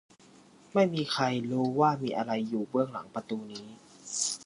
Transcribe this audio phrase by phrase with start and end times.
[0.73, 3.67] ไม่มีใครรู้ว่ามีอะไรอยู่เบื้องหลังประตูนี้